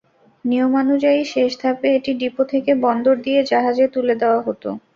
নিয়মানুযায়ী, 0.45 1.21
শেষ 1.33 1.51
ধাপে 1.61 1.87
এটি 1.97 2.11
ডিপো 2.19 2.43
থেকে 2.51 2.71
বন্দর 2.85 3.15
দিয়ে 3.25 3.39
জাহাজে 3.51 3.85
তুলে 3.93 4.15
দেওয়া 4.21 4.39
হতো। 4.47 4.69